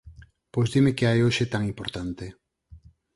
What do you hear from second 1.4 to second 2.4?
tan importante.